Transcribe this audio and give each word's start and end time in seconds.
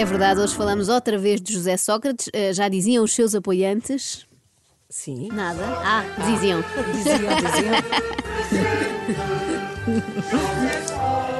É 0.00 0.04
verdade, 0.06 0.40
hoje 0.40 0.54
falamos 0.56 0.88
outra 0.88 1.18
vez 1.18 1.42
de 1.42 1.52
José 1.52 1.76
Sócrates. 1.76 2.30
Eh, 2.32 2.54
já 2.54 2.70
diziam 2.70 3.04
os 3.04 3.12
seus 3.12 3.34
apoiantes? 3.34 4.26
Sim. 4.88 5.28
Nada. 5.30 5.62
Ah, 5.84 6.02
diziam. 6.24 6.64
Diziam, 6.94 7.18
diziam. 7.36 7.74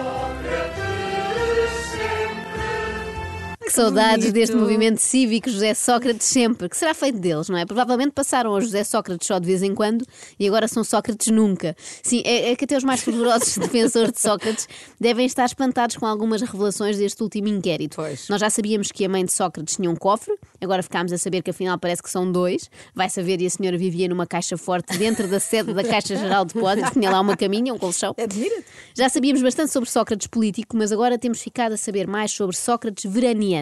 saudades 3.81 4.27
bonito. 4.27 4.35
deste 4.35 4.57
movimento 4.57 4.99
cívico 4.99 5.49
José 5.49 5.73
Sócrates 5.73 6.27
sempre. 6.27 6.69
Que 6.69 6.77
será 6.77 6.93
feito 6.93 7.19
deles, 7.19 7.49
não 7.49 7.57
é? 7.57 7.65
Provavelmente 7.65 8.13
passaram 8.13 8.55
a 8.55 8.61
José 8.61 8.85
Sócrates 8.85 9.27
só 9.27 9.39
de 9.39 9.47
vez 9.47 9.63
em 9.63 9.75
quando 9.75 10.05
e 10.39 10.47
agora 10.47 10.69
são 10.69 10.85
Sócrates 10.85 11.29
nunca. 11.29 11.75
Sim, 12.03 12.23
é, 12.25 12.51
é 12.51 12.57
que 12.57 12.65
até 12.65 12.77
os 12.77 12.85
mais 12.85 13.03
fervorosos 13.03 13.57
defensores 13.59 14.13
de 14.13 14.21
Sócrates 14.21 14.69
devem 15.01 15.25
estar 15.25 15.47
espantados 15.47 15.97
com 15.97 16.07
algumas 16.07 16.43
revelações 16.43 16.99
deste 16.99 17.23
último 17.23 17.49
inquérito. 17.49 17.97
Pois. 17.97 18.29
Nós 18.29 18.41
já 18.41 18.51
sabíamos 18.51 18.93
que 18.93 19.05
a 19.05 19.09
mãe 19.09 19.25
de 19.25 19.33
Sócrates 19.33 19.77
tinha 19.77 19.91
um 19.91 19.97
cofre, 19.97 20.35
agora 20.61 20.83
ficámos 20.83 21.13
a 21.13 21.19
saber 21.19 21.43
que 21.43 21.51
afinal 21.51 21.79
parece 21.79 22.03
que 22.03 22.11
são 22.11 22.31
dois. 22.31 22.71
Vai 22.95 23.09
saber 23.09 23.41
e 23.41 23.47
a 23.47 23.51
senhora 23.51 23.79
vivia 23.79 24.09
numa 24.09 24.27
caixa 24.27 24.59
forte 24.59 24.99
dentro 24.99 25.27
da 25.27 25.41
sede 25.41 25.73
da 25.73 25.83
Caixa 25.83 26.17
Geral 26.17 26.45
de 26.45 26.55
Depósitos, 26.55 26.91
tinha 26.91 27.11
lá 27.11 27.21
uma 27.21 27.37
caminha, 27.37 27.73
um 27.73 27.79
colchão. 27.79 28.15
Admira-te. 28.19 28.65
Já 28.95 29.09
sabíamos 29.09 29.41
bastante 29.43 29.73
sobre 29.73 29.89
Sócrates 29.89 30.27
político, 30.27 30.77
mas 30.77 30.93
agora 30.93 31.19
temos 31.19 31.41
ficado 31.41 31.73
a 31.73 31.77
saber 31.77 32.07
mais 32.07 32.31
sobre 32.33 32.57
Sócrates 32.57 33.11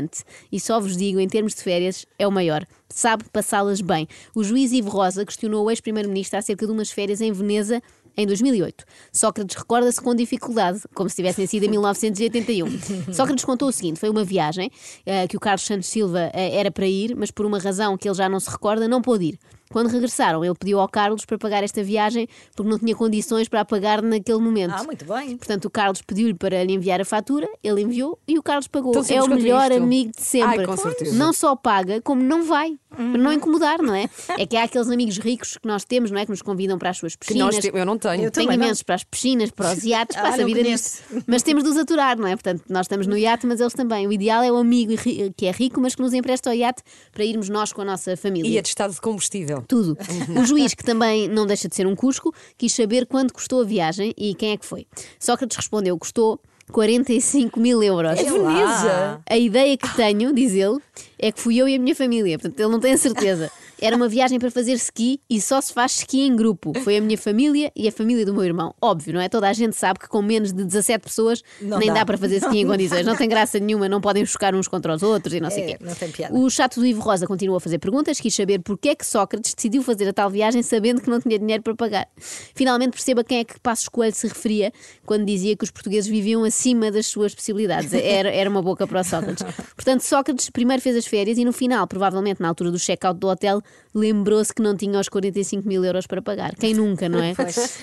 veraneante. 0.08 0.24
E 0.50 0.58
só 0.58 0.80
vos 0.80 0.96
digo, 0.96 1.20
em 1.20 1.28
termos 1.28 1.54
de 1.54 1.62
férias, 1.62 2.06
é 2.18 2.26
o 2.26 2.32
maior. 2.32 2.66
Sabe 2.88 3.24
passá-las 3.32 3.80
bem. 3.80 4.08
O 4.34 4.42
juiz 4.42 4.72
Ivo 4.72 4.90
Rosa 4.90 5.24
questionou 5.24 5.66
o 5.66 5.70
ex-primeiro-ministro 5.70 6.38
acerca 6.38 6.66
de 6.66 6.72
umas 6.72 6.90
férias 6.90 7.20
em 7.20 7.30
Veneza 7.32 7.82
em 8.16 8.26
2008. 8.26 8.84
Sócrates 9.12 9.56
recorda-se 9.56 10.00
com 10.00 10.14
dificuldade, 10.14 10.80
como 10.94 11.08
se 11.08 11.16
tivessem 11.16 11.46
sido 11.46 11.64
em 11.64 11.68
1981. 11.68 12.66
Sócrates 13.12 13.44
contou 13.44 13.68
o 13.68 13.72
seguinte: 13.72 14.00
foi 14.00 14.08
uma 14.08 14.24
viagem 14.24 14.70
eh, 15.06 15.28
que 15.28 15.36
o 15.36 15.40
Carlos 15.40 15.62
Santos 15.62 15.88
Silva 15.88 16.30
eh, 16.32 16.58
era 16.58 16.70
para 16.70 16.86
ir, 16.86 17.14
mas 17.14 17.30
por 17.30 17.46
uma 17.46 17.58
razão 17.58 17.96
que 17.96 18.08
ele 18.08 18.16
já 18.16 18.28
não 18.28 18.40
se 18.40 18.50
recorda, 18.50 18.88
não 18.88 19.00
pôde 19.00 19.26
ir. 19.26 19.38
Quando 19.70 19.88
regressaram, 19.88 20.44
ele 20.44 20.54
pediu 20.54 20.80
ao 20.80 20.88
Carlos 20.88 21.24
para 21.24 21.38
pagar 21.38 21.62
esta 21.62 21.82
viagem 21.82 22.28
porque 22.54 22.70
não 22.70 22.78
tinha 22.78 22.94
condições 22.94 23.48
para 23.48 23.60
a 23.60 23.64
pagar 23.64 24.02
naquele 24.02 24.38
momento. 24.38 24.74
Ah, 24.74 24.84
muito 24.84 25.04
bem. 25.04 25.36
Portanto, 25.36 25.66
o 25.66 25.70
Carlos 25.70 26.02
pediu-lhe 26.02 26.34
para 26.34 26.62
lhe 26.64 26.72
enviar 26.72 27.00
a 27.00 27.04
fatura, 27.04 27.48
ele 27.62 27.82
enviou 27.82 28.18
e 28.26 28.38
o 28.38 28.42
Carlos 28.42 28.68
pagou. 28.68 28.92
Tão 28.92 29.04
é 29.08 29.22
o 29.22 29.28
melhor 29.28 29.70
isto. 29.70 29.82
amigo 29.82 30.12
de 30.12 30.22
sempre. 30.22 30.60
Ai, 30.60 30.66
com 30.66 30.76
certeza. 30.76 31.16
Não 31.16 31.32
só 31.32 31.54
paga, 31.54 32.00
como 32.00 32.22
não 32.22 32.42
vai. 32.44 32.78
Para 32.90 33.04
não 33.18 33.32
incomodar, 33.32 33.82
não 33.82 33.94
é? 33.94 34.08
É 34.38 34.46
que 34.46 34.56
há 34.56 34.64
aqueles 34.64 34.88
amigos 34.88 35.18
ricos 35.18 35.58
que 35.60 35.68
nós 35.68 35.84
temos, 35.84 36.10
não 36.10 36.18
é? 36.18 36.24
Que 36.24 36.30
nos 36.30 36.42
convidam 36.42 36.78
para 36.78 36.90
as 36.90 36.96
suas 36.98 37.14
Que 37.14 37.34
nós 37.34 37.54
piscinas. 37.56 37.78
eu 37.78 37.84
não 37.86 37.98
tenho. 37.98 38.24
Eu 38.24 38.30
Tenho 38.30 38.50
imensos 38.52 38.82
para 38.82 38.94
as 38.94 39.04
piscinas, 39.04 39.50
para 39.50 39.72
os 39.72 39.84
iates, 39.84 40.16
Ah, 40.18 40.22
passa 40.22 40.42
a 40.42 40.44
vida 40.44 40.62
nisso. 40.62 41.02
Mas 41.26 41.42
temos 41.42 41.64
de 41.64 41.70
os 41.70 41.76
aturar, 41.76 42.16
não 42.18 42.26
é? 42.26 42.30
Portanto, 42.34 42.64
nós 42.68 42.86
estamos 42.86 43.06
no 43.06 43.16
iate, 43.16 43.46
mas 43.46 43.60
eles 43.60 43.74
também. 43.74 44.06
O 44.06 44.12
ideal 44.12 44.42
é 44.42 44.50
o 44.50 44.56
amigo 44.56 44.94
que 45.36 45.46
é 45.46 45.50
rico, 45.50 45.80
mas 45.80 45.94
que 45.94 46.02
nos 46.02 46.12
empresta 46.12 46.50
o 46.50 46.52
iate 46.52 46.82
para 47.12 47.24
irmos 47.24 47.48
nós 47.48 47.72
com 47.72 47.82
a 47.82 47.84
nossa 47.84 48.16
família. 48.16 48.48
E 48.48 48.58
atestado 48.58 48.92
de 48.94 49.00
combustível. 49.00 49.62
Tudo. 49.68 49.96
O 50.40 50.44
juiz, 50.44 50.74
que 50.74 50.82
também 50.82 51.28
não 51.28 51.46
deixa 51.46 51.68
de 51.68 51.76
ser 51.76 51.86
um 51.86 51.94
cusco, 51.94 52.34
quis 52.56 52.72
saber 52.72 53.06
quanto 53.06 53.34
custou 53.34 53.60
a 53.60 53.64
viagem 53.64 54.14
e 54.16 54.34
quem 54.34 54.52
é 54.52 54.56
que 54.56 54.64
foi. 54.64 54.86
Sócrates 55.20 55.56
respondeu: 55.56 55.96
custou 55.98 56.40
45 56.72 57.60
mil 57.60 57.82
euros. 57.82 58.18
É 58.18 58.24
Veneza. 58.24 59.20
A 59.28 59.36
ideia 59.36 59.76
que 59.76 59.94
tenho, 59.96 60.32
diz 60.32 60.52
ele, 60.52 60.78
é 61.18 61.32
que 61.32 61.40
fui 61.40 61.58
eu 61.58 61.68
e 61.68 61.74
a 61.74 61.78
minha 61.78 61.94
família. 61.94 62.38
Portanto, 62.38 62.60
ele 62.60 62.70
não 62.70 62.80
tem 62.80 62.92
a 62.92 62.98
certeza. 62.98 63.50
Era 63.80 63.94
uma 63.96 64.08
viagem 64.08 64.38
para 64.38 64.50
fazer 64.50 64.72
ski 64.74 65.20
e 65.30 65.40
só 65.40 65.60
se 65.60 65.72
faz 65.72 65.92
ski 65.98 66.20
em 66.22 66.34
grupo. 66.34 66.72
Foi 66.80 66.96
a 66.96 67.00
minha 67.00 67.16
família 67.16 67.70
e 67.76 67.86
a 67.88 67.92
família 67.92 68.26
do 68.26 68.34
meu 68.34 68.44
irmão. 68.44 68.74
Óbvio, 68.82 69.14
não 69.14 69.20
é? 69.20 69.28
Toda 69.28 69.48
a 69.48 69.52
gente 69.52 69.76
sabe 69.76 69.98
que 70.00 70.08
com 70.08 70.20
menos 70.20 70.52
de 70.52 70.64
17 70.64 71.04
pessoas 71.04 71.42
Não 71.60 71.78
nem 71.78 71.88
dá. 71.88 71.94
dá. 71.94 72.06
para 72.06 72.18
fazer 72.18 72.36
ski 72.38 72.58
em 72.58 72.66
condições. 72.66 73.06
Não 73.06 73.16
tem 73.16 73.28
graça 73.28 73.58
nenhuma, 73.58 73.88
não 73.88 74.00
podem 74.00 74.24
chocar 74.26 74.54
uns 74.54 74.66
contra 74.66 74.94
os 74.94 75.02
outros 75.02 75.32
e 75.34 75.40
não 75.40 75.50
sei 75.50 75.62
o 75.64 75.68
É, 75.70 75.72
quê. 75.74 75.84
não 75.84 75.94
tem 75.94 76.10
piada. 76.10 76.34
O 76.34 76.50
chato 76.50 76.80
do 76.80 76.86
Ivo 76.86 77.00
Rosa 77.00 77.26
continuou 77.26 77.56
a 77.56 77.60
fazer 77.60 77.78
perguntas, 77.78 78.20
quis 78.20 78.34
saber 78.34 78.58
porque 78.60 78.88
é 78.90 78.94
que 78.94 79.06
Sócrates 79.06 79.54
decidiu 79.54 79.82
fazer 79.82 80.08
a 80.08 80.12
tal 80.12 80.28
viagem 80.30 80.62
sabendo 80.62 81.00
que 81.00 81.08
não 81.08 81.20
tinha 81.20 81.38
dinheiro 81.38 81.62
para 81.62 81.74
pagar. 81.74 82.08
Finalmente 82.54 82.92
perceba 82.92 83.22
quem 83.22 83.38
é 83.38 83.44
que 83.44 83.58
Passos 83.60 83.88
Coelho 83.88 84.14
se 84.14 84.26
referia 84.26 84.72
quando 85.06 85.24
dizia 85.24 85.56
que 85.56 85.64
os 85.64 85.70
portugueses 85.70 86.10
viviam 86.10 86.42
acima 86.44 86.90
das 86.90 87.06
suas 87.06 87.34
possibilidades. 87.34 87.92
Era, 87.92 88.30
era 88.30 88.48
uma 88.50 88.62
boca 88.62 88.86
para 88.86 89.00
o 89.00 89.04
Sócrates. 89.04 89.44
Portanto, 89.74 90.00
Sócrates 90.02 90.50
primeiro 90.50 90.82
fez 90.82 90.96
as 90.96 91.06
férias 91.06 91.38
e 91.38 91.44
no 91.44 91.52
final, 91.52 91.86
provavelmente 91.86 92.40
na 92.40 92.48
altura 92.48 92.70
do 92.70 92.78
check-out 92.78 93.18
do 93.18 93.28
hotel, 93.28 93.60
lembrou-se 93.94 94.52
que 94.52 94.62
não 94.62 94.76
tinha 94.76 94.98
os 94.98 95.08
45 95.08 95.66
mil 95.66 95.84
euros 95.84 96.06
para 96.06 96.20
pagar. 96.22 96.54
Quem 96.54 96.74
nunca, 96.74 97.08
não 97.08 97.22
é? 97.22 97.34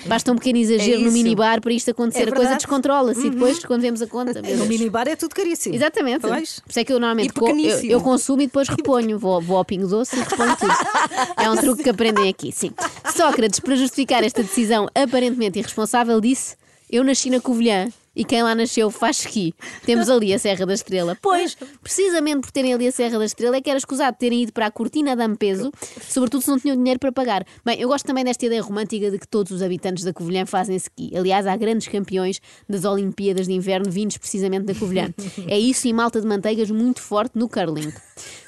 Basta 0.06 0.32
um 0.32 0.36
pequeno 0.36 0.58
exagero 0.58 1.00
É 1.00 1.04
no 1.04 1.12
minibar 1.12 1.60
para 1.60 1.72
isto 1.72 1.90
acontecer. 1.90 2.28
É 2.28 2.30
a 2.30 2.34
coisa 2.34 2.54
descontrola-se 2.56 3.26
e 3.26 3.30
depois, 3.30 3.64
quando 3.64 3.82
vemos 3.82 4.02
a 4.02 4.06
conta. 4.06 4.40
No 4.40 4.66
minibar 4.66 5.08
é 5.08 5.16
tudo 5.16 5.34
caríssimo. 5.34 5.74
Exatamente. 5.74 6.20
Pois. 6.20 6.60
Por 6.60 6.70
isso 6.70 6.80
é 6.80 6.84
que 6.84 6.92
eu 6.92 7.00
normalmente 7.00 7.32
eu, 7.36 7.90
eu 7.90 8.00
consumo 8.00 8.42
e 8.42 8.46
depois 8.46 8.68
reponho. 8.68 9.18
Vou, 9.18 9.40
vou 9.40 9.56
ao 9.56 9.64
Pingo 9.64 9.86
Doce 9.86 10.16
e 10.16 10.20
reponho 10.20 10.56
tudo. 10.56 10.72
É 11.36 11.50
um 11.50 11.56
truque 11.56 11.82
que 11.82 11.90
aprendem 11.90 12.28
aqui, 12.28 12.50
sim. 12.50 12.72
Sócrates, 13.14 13.60
para 13.60 13.76
justificar 13.76 14.24
esta 14.24 14.42
decisão 14.42 14.88
aparentemente 14.94 15.58
irresponsável, 15.58 16.20
disse: 16.20 16.56
Eu 16.90 17.04
nasci 17.04 17.30
na 17.30 17.40
Covilhã. 17.40 17.88
E 18.16 18.24
quem 18.24 18.42
lá 18.42 18.54
nasceu 18.54 18.90
faz 18.90 19.20
esqui. 19.20 19.54
Temos 19.84 20.08
ali 20.08 20.32
a 20.32 20.38
Serra 20.38 20.64
da 20.64 20.74
Estrela. 20.74 21.16
Pois, 21.26 21.56
precisamente 21.82 22.40
por 22.42 22.50
terem 22.52 22.72
ali 22.72 22.86
a 22.86 22.92
Serra 22.92 23.18
da 23.18 23.24
Estrela, 23.24 23.56
é 23.56 23.60
que 23.60 23.68
era 23.68 23.78
escusado 23.78 24.16
terem 24.16 24.44
ido 24.44 24.52
para 24.52 24.66
a 24.66 24.70
Cortina 24.70 25.16
de 25.16 25.22
Ampeso, 25.22 25.72
sobretudo 26.08 26.42
se 26.42 26.48
não 26.48 26.58
tinham 26.58 26.76
dinheiro 26.76 27.00
para 27.00 27.10
pagar. 27.10 27.44
Bem, 27.64 27.80
eu 27.80 27.88
gosto 27.88 28.06
também 28.06 28.24
desta 28.24 28.46
ideia 28.46 28.62
romântica 28.62 29.10
de 29.10 29.18
que 29.18 29.26
todos 29.26 29.50
os 29.50 29.60
habitantes 29.60 30.04
da 30.04 30.12
Covilhã 30.12 30.46
fazem 30.46 30.76
esqui. 30.76 31.16
Aliás, 31.16 31.46
há 31.46 31.56
grandes 31.56 31.88
campeões 31.88 32.40
das 32.68 32.84
Olimpíadas 32.84 33.46
de 33.46 33.52
Inverno 33.52 33.90
vindos 33.90 34.16
precisamente 34.16 34.64
da 34.66 34.74
Covilhã. 34.74 35.12
É 35.48 35.58
isso 35.58 35.86
e 35.86 35.92
malta 35.92 36.20
de 36.20 36.26
manteigas 36.26 36.70
muito 36.70 37.00
forte 37.00 37.38
no 37.38 37.48
curling. 37.48 37.92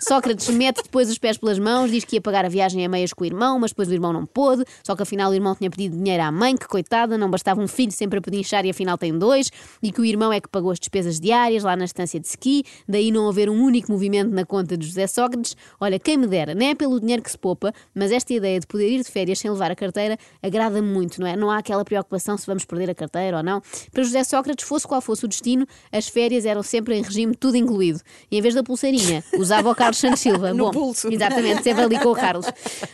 Sócrates 0.09 0.49
mete 0.49 0.83
depois 0.83 1.11
os 1.11 1.19
pés 1.19 1.37
pelas 1.37 1.59
mãos, 1.59 1.91
diz 1.91 2.03
que 2.03 2.17
ia 2.17 2.21
pagar 2.23 2.43
a 2.43 2.49
viagem 2.49 2.83
a 2.83 2.89
meias 2.89 3.13
com 3.13 3.25
o 3.25 3.27
irmão, 3.27 3.59
mas 3.59 3.73
depois 3.73 3.91
o 3.91 3.93
irmão 3.93 4.11
não 4.11 4.25
pôde, 4.25 4.65
só 4.83 4.97
que 4.97 5.03
afinal 5.03 5.31
o 5.31 5.35
irmão 5.35 5.55
tinha 5.55 5.69
pedido 5.69 5.99
dinheiro 5.99 6.23
à 6.23 6.33
mãe, 6.33 6.57
que 6.57 6.67
coitada, 6.67 7.19
não 7.19 7.31
bastava 7.31 7.61
um 7.61 7.69
filho 7.69 7.93
sempre 7.93 8.19
a 8.19 8.23
pedinchar 8.23 8.65
e 8.65 8.71
afinal 8.71 8.97
tem 8.97 9.13
dois, 9.19 9.51
e 9.83 9.93
que 9.93 10.01
o 10.01 10.07
irmão 10.07 10.33
é 10.33 10.41
que 10.41 10.49
pagou 10.49 10.71
as 10.71 10.79
despesas 10.79 11.21
diárias 11.21 11.63
lá 11.63 11.77
na 11.77 11.85
estância 11.85 12.19
de 12.19 12.27
ski, 12.27 12.65
daí 12.89 13.11
não 13.11 13.29
haver 13.29 13.51
um 13.51 13.63
único 13.63 13.93
movimento 13.93 14.31
na 14.31 14.47
conta 14.47 14.79
de 14.79 14.87
José 14.87 15.07
Sócrates. 15.07 15.55
Olha, 15.79 15.99
quem 15.99 16.17
me 16.17 16.27
dera, 16.27 16.55
não 16.55 16.65
é 16.65 16.75
pelo 16.75 16.99
dinheiro 16.99 17.23
que 17.23 17.31
se 17.31 17.37
poupa, 17.37 17.71
mas 17.95 18.11
esta 18.11 18.33
ideia 18.33 18.59
de 18.59 18.67
poder 18.67 18.89
ir 18.89 19.03
de 19.03 19.11
férias 19.11 19.39
sem 19.39 19.51
levar 19.51 19.71
a 19.71 19.77
carteira 19.77 20.17
agrada-me 20.43 20.91
muito, 20.91 21.21
não 21.21 21.27
é? 21.27 21.37
Não 21.37 21.51
há 21.51 21.59
aquela 21.59 21.85
preocupação 21.85 22.39
se 22.39 22.47
vamos 22.47 22.65
perder 22.65 22.89
a 22.89 22.95
carteira 22.95 23.37
ou 23.37 23.43
não. 23.43 23.61
Para 23.93 24.03
José 24.05 24.25
Sócrates, 24.25 24.67
fosse 24.67 24.89
qual 24.89 25.03
fosse 25.03 25.27
o 25.27 25.29
destino, 25.29 25.67
as 25.93 26.09
férias 26.09 26.47
eram 26.47 26.63
sempre 26.63 26.97
em 26.97 27.03
regime 27.03 27.37
tudo 27.37 27.59
incluído. 27.59 28.01
E 28.31 28.39
em 28.39 28.41
vez 28.41 28.55
da 28.55 28.63
pulseirinha, 28.63 29.23
usava 29.37 29.71
o 29.71 29.75
Carlos 29.75 29.98
Santos 29.99 30.21
Silva. 30.21 30.53
No 30.59 30.65
Bom, 30.67 30.71
pulso. 30.71 31.09
Exatamente, 31.13 31.63
sempre 31.63 31.85
ali 31.85 31.99
com 31.99 32.09
o 32.11 32.15
Carlos. 32.15 32.47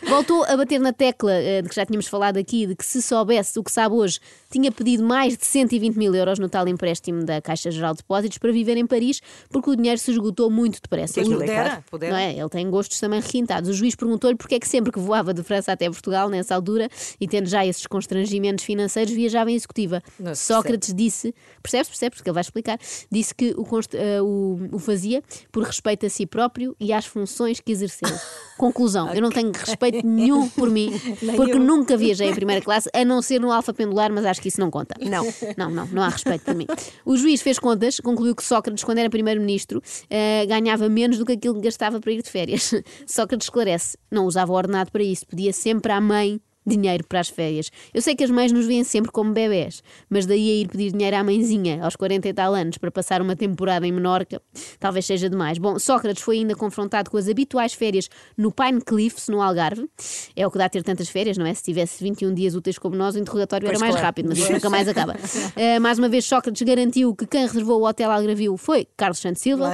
Voltou 0.07 0.43
a 0.45 0.55
bater 0.57 0.79
na 0.79 0.91
tecla 0.93 1.31
eh, 1.33 1.61
de 1.61 1.69
que 1.69 1.75
já 1.75 1.85
tínhamos 1.85 2.07
falado 2.07 2.37
aqui, 2.37 2.65
de 2.67 2.75
que 2.75 2.85
se 2.85 3.01
soubesse 3.01 3.57
o 3.57 3.63
que 3.63 3.71
sabe 3.71 3.95
hoje, 3.95 4.19
tinha 4.51 4.71
pedido 4.71 5.03
mais 5.03 5.37
de 5.37 5.45
120 5.45 5.95
mil 5.97 6.13
euros 6.15 6.39
no 6.39 6.47
tal 6.49 6.67
empréstimo 6.67 7.23
da 7.23 7.41
Caixa 7.41 7.71
Geral 7.71 7.93
de 7.93 7.97
Depósitos 7.99 8.37
para 8.37 8.51
viver 8.51 8.77
em 8.77 8.85
Paris, 8.85 9.21
porque 9.49 9.69
o 9.69 9.75
dinheiro 9.75 9.99
se 9.99 10.11
esgotou 10.11 10.49
muito 10.49 10.81
depressa. 10.81 11.21
É 11.21 11.23
Pudera, 11.23 11.69
caro. 11.69 11.83
pudera. 11.89 12.11
Não 12.13 12.19
é? 12.19 12.33
Ele 12.37 12.49
tem 12.49 12.69
gostos 12.69 12.99
também 12.99 13.19
requintados. 13.19 13.69
O 13.69 13.73
juiz 13.73 13.95
perguntou-lhe 13.95 14.35
porque 14.37 14.55
é 14.55 14.59
que 14.59 14.67
sempre 14.67 14.91
que 14.91 14.99
voava 14.99 15.33
de 15.33 15.43
França 15.43 15.71
até 15.71 15.89
Portugal, 15.89 16.29
nessa 16.29 16.53
altura, 16.55 16.89
e 17.19 17.27
tendo 17.27 17.47
já 17.47 17.65
esses 17.65 17.85
constrangimentos 17.87 18.63
financeiros, 18.63 19.13
viajava 19.13 19.51
em 19.51 19.55
executiva. 19.55 20.01
Não 20.19 20.35
Sócrates 20.35 20.93
disse, 20.93 21.33
percebes, 21.61 21.89
percebes, 21.89 22.17
porque 22.17 22.29
ele 22.29 22.33
vai 22.35 22.41
explicar, 22.41 22.79
disse 23.11 23.33
que 23.33 23.53
o, 23.57 23.63
const- 23.65 23.95
eh, 23.95 24.21
o, 24.21 24.59
o 24.71 24.79
fazia 24.79 25.21
por 25.51 25.63
respeito 25.63 26.05
a 26.05 26.09
si 26.09 26.25
próprio 26.25 26.75
e 26.79 26.93
às 26.95 27.05
funções 27.05 27.59
que 27.59 27.71
exerceu. 27.71 28.09
Conclusão, 28.57 29.13
eu 29.13 29.21
não 29.21 29.29
tenho 29.29 29.51
respeito 29.51 30.07
nenhum 30.07 30.47
por 30.49 30.69
mim, 30.69 30.93
porque 31.35 31.53
eu. 31.53 31.59
nunca 31.59 31.97
viajei 31.97 32.29
em 32.29 32.33
primeira 32.33 32.61
classe, 32.61 32.89
a 32.93 33.03
não 33.03 33.21
ser 33.21 33.39
no 33.39 33.51
Alfa 33.51 33.73
Pendular, 33.73 34.11
mas 34.13 34.25
acho 34.25 34.41
que 34.41 34.47
isso 34.47 34.61
não 34.61 34.71
conta. 34.71 34.95
Não. 35.01 35.25
Não, 35.57 35.69
não, 35.69 35.85
não 35.87 36.01
há 36.01 36.07
respeito 36.09 36.45
por 36.45 36.55
mim. 36.55 36.65
O 37.05 37.17
juiz 37.17 37.41
fez 37.41 37.59
contas, 37.59 37.99
concluiu 37.99 38.33
que 38.33 38.43
Sócrates, 38.43 38.83
quando 38.83 38.99
era 38.99 39.09
primeiro-ministro, 39.09 39.81
eh, 40.09 40.45
ganhava 40.47 40.87
menos 40.87 41.17
do 41.17 41.25
que 41.25 41.33
aquilo 41.33 41.55
que 41.55 41.61
gastava 41.61 41.99
para 41.99 42.11
ir 42.13 42.21
de 42.21 42.29
férias. 42.29 42.73
Sócrates 43.05 43.47
esclarece, 43.47 43.97
não 44.09 44.25
usava 44.25 44.53
o 44.53 44.55
ordenado 44.55 44.89
para 44.89 45.03
isso, 45.03 45.27
pedia 45.27 45.51
sempre 45.51 45.91
à 45.91 45.99
mãe 45.99 46.39
dinheiro 46.65 47.05
para 47.07 47.19
as 47.19 47.29
férias. 47.29 47.71
Eu 47.93 48.01
sei 48.01 48.15
que 48.15 48.23
as 48.23 48.29
mães 48.29 48.51
nos 48.51 48.65
veem 48.65 48.83
sempre 48.83 49.11
como 49.11 49.31
bebés, 49.31 49.83
mas 50.09 50.25
daí 50.25 50.49
a 50.49 50.53
ir 50.61 50.67
pedir 50.67 50.91
dinheiro 50.91 51.15
à 51.15 51.23
mãezinha 51.23 51.83
aos 51.83 51.95
40 51.95 52.27
e 52.27 52.33
tal 52.33 52.53
anos 52.53 52.77
para 52.77 52.91
passar 52.91 53.21
uma 53.21 53.35
temporada 53.35 53.85
em 53.85 53.91
Menorca, 53.91 54.41
talvez 54.79 55.05
seja 55.05 55.29
demais. 55.29 55.57
Bom, 55.57 55.77
Sócrates 55.79 56.23
foi 56.23 56.37
ainda 56.37 56.55
confrontado 56.55 57.09
com 57.09 57.17
as 57.17 57.27
habituais 57.27 57.73
férias 57.73 58.09
no 58.37 58.51
Pine 58.51 58.81
Cliffs, 58.81 59.27
no 59.27 59.41
Algarve. 59.41 59.87
É 60.35 60.45
o 60.45 60.51
que 60.51 60.57
dá 60.57 60.67
ter 60.69 60.83
tantas 60.83 61.09
férias, 61.09 61.37
não 61.37 61.45
é? 61.45 61.53
Se 61.53 61.63
tivesse 61.63 62.03
21 62.03 62.33
dias 62.33 62.55
úteis 62.55 62.77
como 62.77 62.95
nós, 62.95 63.15
o 63.15 63.19
interrogatório 63.19 63.65
era 63.65 63.73
Pois 63.73 63.81
mais 63.81 63.93
claro. 63.93 64.05
rápido, 64.05 64.29
mas 64.29 64.49
nunca 64.49 64.69
mais 64.69 64.87
acaba. 64.87 65.13
Uh, 65.13 65.79
mais 65.81 65.99
uma 65.99 66.09
vez, 66.09 66.25
Sócrates 66.25 66.61
garantiu 66.61 67.15
que 67.15 67.25
quem 67.25 67.41
reservou 67.45 67.81
o 67.81 67.87
hotel 67.87 68.11
Algravio 68.11 68.57
foi 68.57 68.87
Carlos 68.97 69.19
Santos 69.19 69.41
Silva, 69.41 69.73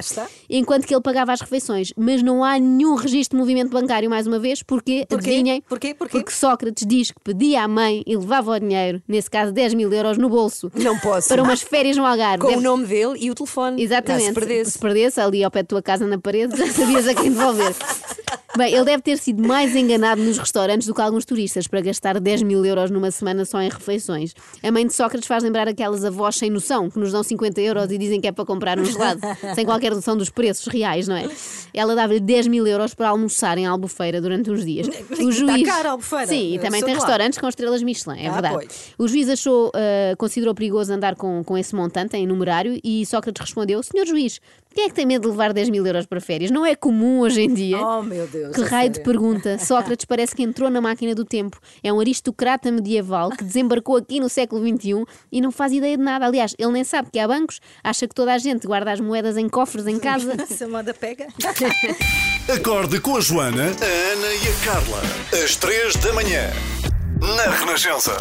enquanto 0.49 0.85
que 0.85 0.93
ele 0.93 1.01
pagava 1.01 1.31
as 1.31 1.41
refeições. 1.41 1.93
Mas 1.97 2.21
não 2.21 2.43
há 2.43 2.59
nenhum 2.59 2.95
registro 2.95 3.37
de 3.37 3.41
movimento 3.41 3.69
bancário, 3.71 4.09
mais 4.09 4.27
uma 4.27 4.39
vez, 4.39 4.61
porque, 4.63 5.05
Porquê? 5.07 5.29
adivinhem, 5.29 5.61
Porquê? 5.61 5.93
Porquê? 5.93 6.17
porque 6.17 6.31
Sócrates 6.31 6.80
Sócrates 6.81 6.85
diz 6.87 7.11
que 7.11 7.19
pedia 7.23 7.63
à 7.63 7.67
mãe 7.67 8.03
e 8.05 8.15
levava 8.15 8.51
o 8.51 8.59
dinheiro, 8.59 9.01
nesse 9.07 9.29
caso 9.29 9.51
10 9.51 9.73
mil 9.73 9.91
euros, 9.91 10.17
no 10.17 10.29
bolso. 10.29 10.71
Não 10.75 10.97
posso. 10.99 11.27
Para 11.29 11.43
umas 11.43 11.61
férias 11.61 11.97
no 11.97 12.05
Algarve. 12.05 12.39
Com 12.41 12.47
Deve- 12.47 12.59
o 12.59 12.63
nome 12.63 12.85
dele 12.85 13.13
e 13.19 13.29
o 13.31 13.35
telefone. 13.35 13.81
Exatamente. 13.81 14.23
Ah, 14.25 14.27
se 14.27 14.33
perdesse. 14.33 14.71
Se 14.71 14.79
perdesse 14.79 15.21
ali 15.21 15.43
ao 15.43 15.51
pé 15.51 15.61
da 15.63 15.67
tua 15.67 15.81
casa 15.81 16.05
na 16.07 16.17
parede, 16.17 16.55
já 16.57 16.67
sabias 16.71 17.07
a 17.07 17.13
quem 17.13 17.31
devolver. 17.31 17.73
Bem, 18.57 18.73
ele 18.73 18.83
deve 18.83 19.01
ter 19.01 19.17
sido 19.17 19.41
mais 19.47 19.75
enganado 19.75 20.21
nos 20.21 20.37
restaurantes 20.37 20.85
do 20.87 20.93
que 20.93 21.01
alguns 21.01 21.23
turistas 21.25 21.67
para 21.67 21.79
gastar 21.81 22.19
10 22.19 22.43
mil 22.43 22.65
euros 22.65 22.91
numa 22.91 23.09
semana 23.11 23.45
só 23.45 23.61
em 23.61 23.69
refeições. 23.69 24.33
A 24.61 24.71
mãe 24.71 24.85
de 24.85 24.93
Sócrates 24.93 25.27
faz 25.27 25.43
lembrar 25.43 25.67
aquelas 25.67 26.03
avós 26.03 26.35
sem 26.35 26.49
noção 26.49 26.89
que 26.89 26.99
nos 26.99 27.11
dão 27.11 27.23
50 27.23 27.61
euros 27.61 27.91
e 27.91 27.97
dizem 27.97 28.19
que 28.19 28.27
é 28.27 28.31
para 28.31 28.45
comprar 28.45 28.77
um 28.79 28.85
gelado, 28.85 29.21
sem 29.55 29.65
qualquer 29.65 29.91
noção 29.91 30.17
dos 30.17 30.29
preços 30.29 30.67
reais, 30.67 31.07
não 31.07 31.15
é? 31.15 31.29
Ela 31.73 31.95
dava-lhe 31.95 32.19
10 32.19 32.47
mil 32.47 32.67
euros 32.67 32.93
para 32.93 33.09
almoçar 33.09 33.57
em 33.57 33.65
Albufeira 33.65 34.19
durante 34.19 34.51
uns 34.51 34.65
dias. 34.65 34.87
Está 34.87 35.73
caro, 35.73 35.89
Albufeira. 35.91 36.27
Sim, 36.27 36.55
e 36.55 36.59
também 36.59 36.83
tem 36.83 36.93
restaurantes 36.93 37.39
com 37.39 37.47
estrelas 37.47 37.81
Michelin, 37.81 38.19
é 38.19 38.27
Ah, 38.27 38.33
verdade. 38.33 38.53
pois. 38.55 38.93
O 38.97 39.07
juiz 39.07 39.29
achou, 39.29 39.71
ah, 39.73 40.15
considerou 40.17 40.53
perigoso 40.53 40.91
andar 40.91 41.15
com, 41.15 41.43
com 41.43 41.57
esse 41.57 41.73
montante 41.75 42.17
em 42.17 42.27
numerário 42.27 42.79
e 42.83 43.05
Sócrates 43.05 43.41
respondeu: 43.41 43.81
Senhor 43.81 44.05
juiz, 44.05 44.41
quem 44.73 44.85
é 44.85 44.89
que 44.89 44.95
tem 44.95 45.05
medo 45.05 45.23
de 45.23 45.27
levar 45.29 45.51
10 45.53 45.69
mil 45.69 45.85
euros 45.85 46.05
para 46.05 46.21
férias? 46.21 46.49
Não 46.49 46.65
é 46.65 46.75
comum 46.75 47.19
hoje 47.19 47.41
em 47.41 47.53
dia. 47.53 47.77
Oh, 47.77 48.01
meu 48.01 48.25
Deus. 48.27 48.55
Que 48.55 48.61
raio 48.63 48.89
de 48.89 48.97
sério. 48.97 49.11
pergunta. 49.11 49.57
Sócrates 49.63 50.05
parece 50.05 50.35
que 50.35 50.43
entrou 50.43 50.69
na 50.69 50.79
máquina 50.79 51.13
do 51.13 51.25
tempo. 51.25 51.59
É 51.83 51.91
um 51.91 51.99
aristocrata 51.99 52.71
medieval 52.71 53.29
que 53.31 53.43
desembarcou 53.43 53.97
aqui 53.97 54.19
no 54.19 54.29
século 54.29 54.65
XXI 54.65 55.05
e 55.31 55.41
não 55.41 55.51
faz 55.51 55.73
ideia 55.73 55.97
de 55.97 56.03
nada. 56.03 56.25
Aliás, 56.25 56.55
ele 56.57 56.71
nem 56.71 56.83
sabe 56.83 57.09
que 57.11 57.19
há 57.19 57.27
bancos, 57.27 57.59
acha 57.83 58.07
que 58.07 58.15
toda 58.15 58.33
a 58.33 58.37
gente 58.37 58.65
guarda 58.65 58.91
as 58.91 58.99
moedas 58.99 59.37
em 59.37 59.49
cofres 59.49 59.87
em 59.87 59.99
casa. 59.99 60.33
Se 60.47 60.63
a 60.63 60.67
moda 60.67 60.93
pega. 60.93 61.27
Acorde 62.53 62.99
com 62.99 63.17
a 63.17 63.21
Joana, 63.21 63.63
a 63.65 64.13
Ana 64.13 64.33
e 64.33 64.47
a 64.47 64.65
Carla. 64.65 65.01
Às 65.43 65.55
três 65.55 65.95
da 65.97 66.13
manhã. 66.13 66.49
Na 67.19 67.51
Renascença. 67.51 68.13